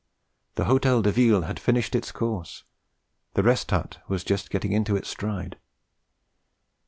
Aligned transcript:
The 0.55 0.63
Hôtel 0.63 1.03
de 1.03 1.11
Ville 1.11 1.41
had 1.43 1.59
finished 1.59 1.93
its 1.93 2.11
course; 2.11 2.63
the 3.35 3.43
Rest 3.43 3.69
Hut 3.69 3.99
was 4.07 4.23
just 4.23 4.49
getting 4.49 4.71
into 4.71 4.95
its 4.95 5.07
stride. 5.09 5.59